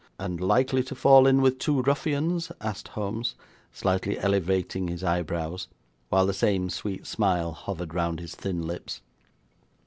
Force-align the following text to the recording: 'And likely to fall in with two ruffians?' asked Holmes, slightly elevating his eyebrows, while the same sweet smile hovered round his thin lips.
'And 0.17 0.41
likely 0.41 0.81
to 0.85 0.95
fall 0.95 1.27
in 1.27 1.41
with 1.41 1.59
two 1.59 1.83
ruffians?' 1.83 2.51
asked 2.59 2.87
Holmes, 2.87 3.35
slightly 3.71 4.17
elevating 4.17 4.87
his 4.87 5.03
eyebrows, 5.03 5.67
while 6.09 6.25
the 6.25 6.33
same 6.33 6.71
sweet 6.71 7.05
smile 7.05 7.51
hovered 7.53 7.93
round 7.93 8.19
his 8.19 8.33
thin 8.33 8.65
lips. 8.65 9.01